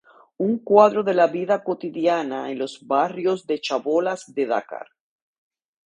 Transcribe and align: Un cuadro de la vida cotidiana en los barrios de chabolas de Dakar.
Un 0.45 0.53
cuadro 0.69 1.03
de 1.03 1.13
la 1.13 1.27
vida 1.27 1.63
cotidiana 1.63 2.49
en 2.49 2.57
los 2.57 2.87
barrios 2.87 3.45
de 3.45 3.61
chabolas 3.61 4.33
de 4.33 4.47
Dakar. 4.47 4.87